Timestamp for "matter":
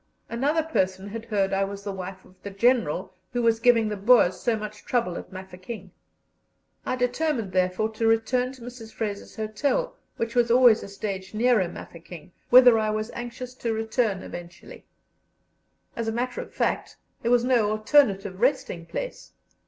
16.11-16.41